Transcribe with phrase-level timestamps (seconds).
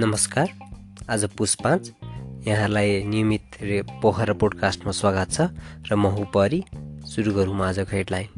[0.00, 0.48] नमस्कार
[1.10, 1.90] आज पुस पाँच।
[2.46, 5.40] यहाँलाई नियमित रे पोखरा पोडकास्टमा स्वागत छ
[5.90, 6.64] र म हुँ परी
[7.04, 8.28] सुरु गरौँ आजको हेडलाइन।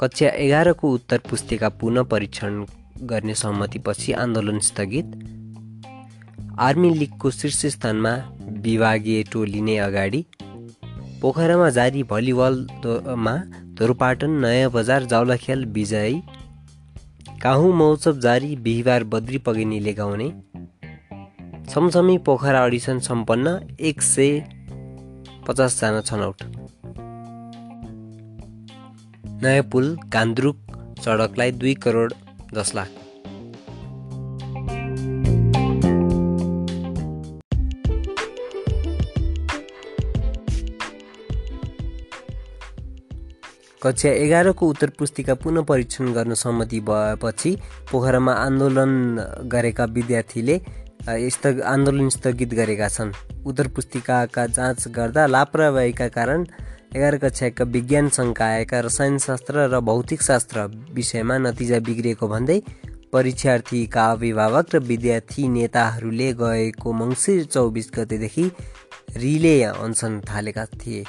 [0.00, 2.66] कक्षा एघारको उत्तर पुस्तिका पुनः परीक्षण
[3.02, 5.06] गर्ने सहमतिपछि आन्दोलन स्थगित।
[6.58, 10.24] आर्मी लिगको शीर्ष स्थानमा विभागीय टोली नै अगाडि।
[11.22, 13.34] पोखरामा जारी भलिबलमा
[13.80, 16.22] धोरपाटन नयाँ बजार जाउलाखेल विजयी
[17.42, 20.28] काहु महोत्सव जारी बिहिबार बद्री पगेनीले गाउने।
[21.70, 24.38] छमछमी पोखरा अडिसन सम्पन्न एक सय
[25.48, 26.42] पचासजना छनौट।
[29.42, 30.56] नयाँ पुल गान्द्रुक
[31.04, 32.14] सडकलाई दुई करोड
[32.54, 32.88] दस लाख।
[43.82, 47.50] कक्षा एघारको उत्तर पुस्तिका पुनः परीक्षण गर्न सहमति भएपछि
[47.90, 48.92] पोखरामा आन्दोलन
[49.52, 50.56] गरेका विद्यार्थीले
[51.34, 53.12] स्थग आन्दोलन स्थगित गरेका छन्।
[53.48, 56.44] उत्तर पुस्तिकाका जाँच गर्दा लापरवाहीका कारण
[56.96, 62.58] एघार कक्षाका विज्ञान सङ्कायका रसायनशास्त्र र भौतिकशास्त्र विषयमा नतिजा बिग्रिएको भन्दै
[63.12, 68.44] परीक्षार्थीका अभिभावक र विद्यार्थी नेताहरूले गएको मङ्सिर चौबिस गतेदेखि
[69.16, 71.04] रिले अनसन थालेका थिए।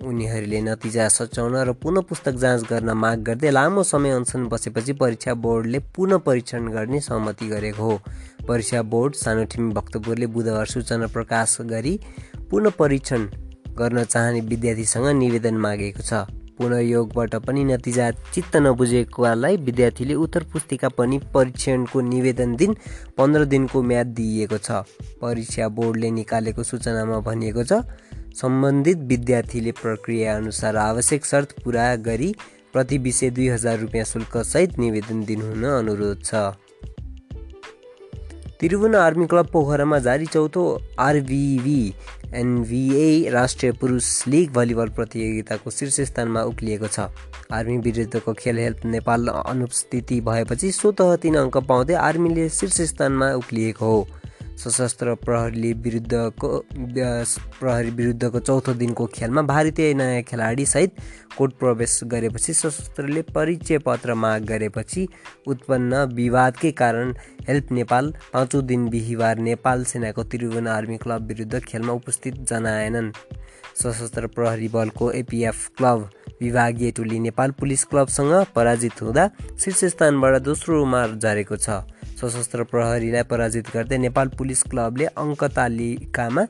[0.00, 5.34] उनीहरूले नतिजा सच्याउन र पुनः पुस्तक जाँच गर्न माग गर्दै लामो समय अनसन बसेपछि परीक्षा
[5.34, 8.00] बोर्डले पुनः परीक्षण गर्ने सहमति गरेको हो।
[8.48, 11.98] परीक्षा बोर्ड सानोठिमी भक्तपुरले बुधबार सूचना प्रकाश गरी
[12.50, 13.28] पुनः परीक्षण
[13.78, 16.26] गर्न चाहने विद्यार्थीसँग निवेदन मागेको छ।
[16.58, 22.76] पुनः योगबाट पनि नतिजा चित्त नबुझेकोलाई विद्यार्थीले उत्तर पुस्तिका पनि परीक्षणको निवेदन दिन
[23.18, 24.82] पन्ध्र दिनको म्याद दिइएको छ।
[25.22, 27.82] परीक्षा बोर्डले निकालेको सूचनामा भनिएको छ
[28.40, 32.34] सम्बन्धित विद्यार्थीले प्रक्रियाअनुसार आवश्यक शर्त पुरा गरी
[32.72, 36.34] प्रति विषय दुई हजार रुपियाँ शुल्कसहित निवेदन दिनुहुन अनुरोध छ।
[38.60, 40.62] त्रिभुवन आर्मी क्लब पोखरामा जारी चौथो
[40.98, 41.80] आरभिभी
[42.34, 47.00] एनभिए राष्ट्रिय पुरुष लिग भलिबल प्रतियोगिताको शीर्ष स्थानमा उक्लिएको छ।
[47.52, 53.84] आर्मी विरुद्धको खेल हेल्प नेपाल अनुपस्थिति भएपछि स्वत तिन अङ्क पाउँदै आर्मीले शीर्ष स्थानमा उक्लिएको
[53.84, 54.06] हो।
[54.56, 56.48] सशस्त्र प्रहरीले विरुद्धको
[57.60, 60.94] प्रहरी विरुद्धको चौथो दिनको खेलमा भारतीय नयाँ खेलाडीसहित
[61.38, 65.06] कोर्ट प्रवेश गरेपछि सशस्त्रले परिचय पत्र माग गरेपछि
[65.46, 67.12] उत्पन्न विवादकै कारण
[67.48, 73.12] हेल्प नेपाल पाँचौँ दिन बिहिबार नेपाल सेनाको त्रिभुवन आर्मी क्लब विरुद्ध खेलमा उपस्थित जनाएनन्।
[73.76, 76.08] सशस्त्र प्रहरी बलको एपिएफ क्लब
[76.40, 79.24] विभागीय टोली नेपाल पुलिस क्लबसँग पराजित हुँदा
[79.60, 81.84] शीर्ष स्थानबाट दोस्रोमा झरेको छ।
[82.16, 86.44] सशस्त्र प्रहरीलाई पराजित गर्दै नेपाल पुलिस क्लबले अङ्क तालिकामा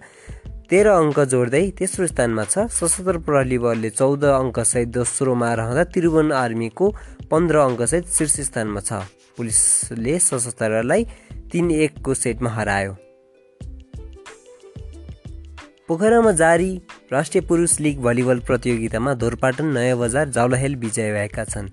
[0.71, 6.87] तेह्र अङ्क जोड्दै तेस्रो स्थानमा छ। सशस्त्र प्रहरी बलले चौध अङ्कसहित दोस्रोमा रहँदा त्रिभुवन आर्मीको
[7.31, 9.03] पन्ध्र अङ्कसहित शीर्ष स्थानमा छ।
[9.35, 11.03] पुलिसले सशस्त्रलाई
[11.51, 12.95] तिन एकको सेटमा हरायो।
[15.89, 16.71] पोखरामा जारी
[17.13, 21.69] राष्ट्रिय पुरुष लिग भलिबल प्रतियोगितामा धोरपाटन नयाँ बजार जाउलाहेल विजय भएका छन्।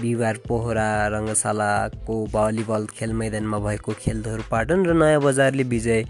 [0.00, 6.04] बिहिबार पोखरा रङ्गशालाको भलिबल खेल मैदानमा भएको खेल धोरपाटन र नयाँ बजारले विजय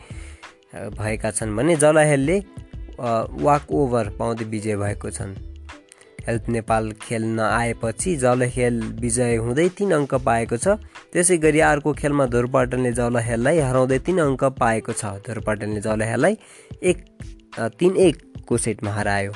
[0.99, 2.39] भएका छन् भने जलाहेलले
[3.43, 5.35] वाक ओभर पाउँदै विजय भएको छन्।
[6.27, 10.79] हेल्प नेपाल खेल्न आएपछि जलहेल विजय हुँदै तिन अङ्क पाएको छ।
[11.13, 16.39] त्यसै गरी अर्को खेलमा धोरपाटनले जलहेललाई हराउँदै तिन अङ्क पाएको छ। धोरपाटनले जलहेललाई
[16.83, 17.03] एक
[17.59, 19.33] तिन एकको सेटमा हरायो।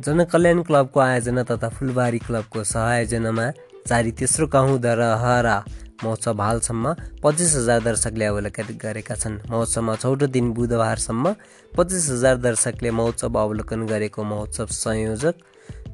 [0.00, 3.46] जनकल्याण क्लबको आयोजना तथा फुलबारी क्लबको सहआयोजनामा
[3.88, 5.56] जारी तेस्रो काहुँ दरहरा
[6.04, 11.34] महोत्सव हालसम्म पच्चिस हजार दर्शकले अवलोकन गरेका छन्। महोत्सवमा चौध दिन बुधबारसम्म
[11.72, 15.34] पच्चिस हजार दर्शकले महोत्सव अवलोकन गरेको महोत्सव संयोजक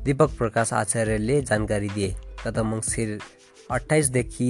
[0.04, 2.14] दीपक प्रकाश आचार्यले जानकारी दिए।
[2.46, 3.18] गत मङ्सिर
[3.70, 4.48] अठाइसदेखि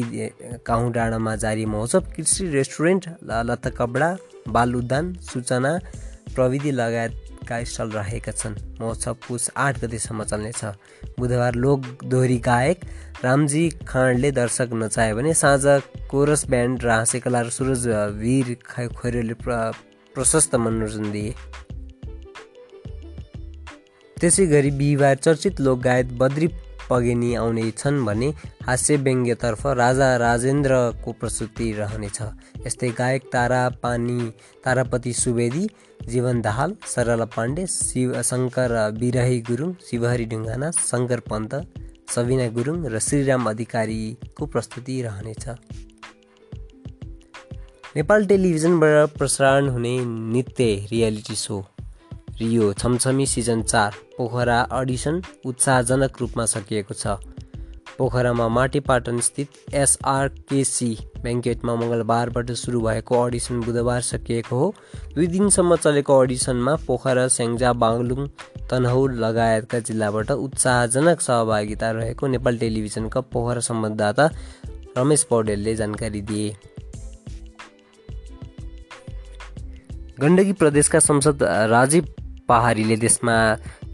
[0.66, 3.08] काहुँ डाँडामा जारी महोत्सव कृषि रेस्टुरेन्ट
[3.48, 4.16] लत्ता कपडा
[4.48, 5.78] बाल उद्यान सूचना
[6.34, 10.64] प्रविधि लगायत का स्थल रहेका छन्। महोत्सव पुस आठ गतिसम्म चल्नेछ।
[11.18, 12.84] बुधबार लोक दोहोरी गायक
[13.24, 15.64] रामजी खाँडले दर्शक नचायो भने साँझ
[16.10, 17.86] कोरस ब्यान्ड र हाँसेकला सुरज
[18.18, 19.52] वीर खोरेले प्र
[20.14, 21.34] प्रशस्त मनोरञ्जन दिए।
[24.16, 26.46] त्यसै गरी बिहिबार चर्चित लोकगायक बद्री
[26.90, 28.28] पगेनी आउने छन् भने
[28.66, 32.18] हास्य व्यङ्ग्यतर्फ राजा राजेन्द्रको प्रस्तुति रहनेछ।
[32.66, 34.18] यस्तै गायक तारा पानी
[34.64, 35.64] तारापति सुवेदी
[36.08, 41.54] जीवन दाहाल सरला पाण्डे शिव शङ्कर बिरही गुरुङ शिवहरी ढुङ्गाना शङ्कर पन्त
[42.14, 45.44] सबिना गुरुङ र श्रीराम अधिकारीको प्रस्तुति रहनेछ।
[47.96, 51.56] नेपाल टेलिभिजनबाट प्रसारण हुने नृत्य रियालिटी सो
[52.40, 57.16] रियो छमछमी सिजन चार। पोखरा अडिसन उत्साहजनक रूपमा सकिएको छ।
[57.98, 60.88] पोखरामा माटीपाटन स्थित एसआरकेसी
[61.22, 64.66] ब्याङ्केटमा मङ्गलबारबाट सुरु भएको अडिसन बुधबार सकिएको हो।
[65.14, 68.28] दुई दिनसम्म चलेको अडिसनमा पोखरा स्याङ्जा बागलुङ
[68.70, 74.30] तनहुर लगायतका जिल्लाबाट उत्साहजनक सहभागिता रहेको नेपाल टेलिभिजनका पोखरा संवाददाता
[74.98, 76.50] रमेश पौडेलले जानकारी दिए।
[80.20, 82.04] गण्डकी प्रदेशका सांसद राजीव
[82.48, 83.36] पहाडीले देशमा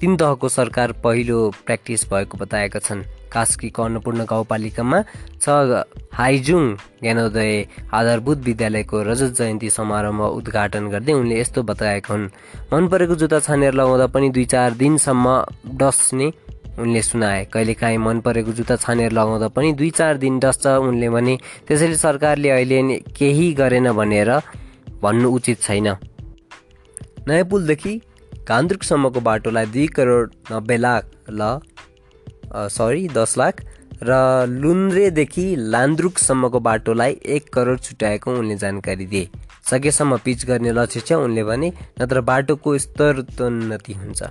[0.02, 4.98] तिन तहको सरकार पहिलो प्र्याक्टिस भएको बताएका छन्। कास्कीको अन्नपूर्ण गाउँपालिकामा
[5.38, 6.64] छ हाइजुङ
[7.02, 7.52] ज्ञानोदय
[7.94, 12.26] आधारभूत विद्यालयको रजत जयन्ती समारोहमा उद्घाटन गर्दै उनले यस्तो बताएका हुन्।
[12.72, 15.26] मन परेको जुत्ता छानेर लगाउँदा पनि दुई चार दिनसम्म
[15.78, 16.32] डस्ने
[16.82, 21.38] उनले सुनाए। कहिलेकाहीँ मन परेको जुत्ता छानेर लगाउँदा पनि दुई चार दिन डस्छ उनले भने
[21.68, 22.82] त्यसैले सरकारले अहिले
[23.14, 24.30] केही गरेन भनेर
[24.98, 25.94] भन्नु उचित छैन।
[27.28, 28.00] नयाँ पुलदेखि
[28.48, 31.58] कान्द्रुकसम्मको बाटोलाई दुई करोड नब्बे लाख ल
[32.70, 33.60] सरी दस लाख
[34.02, 34.14] र
[34.48, 35.44] लुन्द्रेदेखि
[35.74, 39.28] लान्द्रुकसम्मको बाटोलाई एक करोड छुट्याएको उनले जानकारी दिए।
[39.70, 44.22] सकेसम्म पिच गर्ने लक्ष्य छ उनले भने नत्र बाटोको स्तरोन्नति हुन्छ।